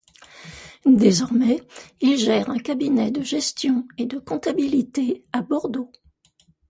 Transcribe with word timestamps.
Désormais, 0.87 1.61
il 1.99 2.17
gère 2.17 2.49
un 2.49 2.57
cabinet 2.57 3.11
de 3.11 3.21
gestion 3.21 3.85
et 3.99 4.07
de 4.07 4.17
comptabilité 4.17 5.23
à 5.31 5.43
Bordeaux. 5.43 5.91